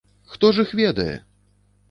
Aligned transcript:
Хто 0.31 0.51
ж 0.57 0.65
іх 0.67 0.73
ведае?! 0.81 1.13